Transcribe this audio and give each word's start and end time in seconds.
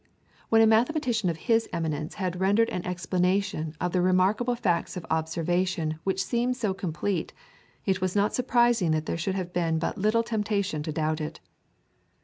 When 0.49 0.63
a 0.63 0.65
mathematician 0.65 1.29
of 1.29 1.37
his 1.45 1.69
eminence 1.71 2.15
had 2.15 2.39
rendered 2.39 2.71
an 2.71 2.83
explanation 2.87 3.75
of 3.79 3.91
the 3.91 4.01
remarkable 4.01 4.55
facts 4.55 4.97
of 4.97 5.05
observation 5.11 5.99
which 6.03 6.25
seemed 6.25 6.57
so 6.57 6.73
complete, 6.73 7.33
it 7.85 8.01
is 8.01 8.15
not 8.15 8.33
surprising 8.33 8.89
that 8.93 9.05
there 9.05 9.13
should 9.15 9.35
have 9.35 9.53
been 9.53 9.77
but 9.77 9.99
little 9.99 10.23
temptation 10.23 10.81
to 10.81 10.91
doubt 10.91 11.21
it. 11.21 11.39